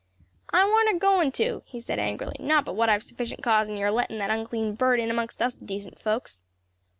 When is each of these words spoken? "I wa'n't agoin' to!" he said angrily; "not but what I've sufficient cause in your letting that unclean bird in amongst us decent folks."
"I 0.51 0.67
wa'n't 0.67 0.95
agoin' 0.95 1.31
to!" 1.33 1.61
he 1.67 1.79
said 1.79 1.99
angrily; 1.99 2.35
"not 2.39 2.65
but 2.65 2.75
what 2.75 2.89
I've 2.89 3.03
sufficient 3.03 3.43
cause 3.43 3.69
in 3.69 3.77
your 3.77 3.91
letting 3.91 4.17
that 4.17 4.31
unclean 4.31 4.73
bird 4.73 4.99
in 4.99 5.11
amongst 5.11 5.43
us 5.43 5.53
decent 5.53 5.99
folks." 6.01 6.41